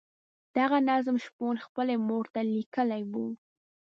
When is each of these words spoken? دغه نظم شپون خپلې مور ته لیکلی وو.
دغه 0.57 0.77
نظم 0.89 1.15
شپون 1.25 1.55
خپلې 1.65 1.95
مور 2.07 2.25
ته 2.33 2.41
لیکلی 2.55 3.01
وو. 3.11 3.27